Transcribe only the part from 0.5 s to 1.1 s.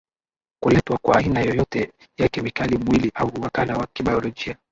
kuletwa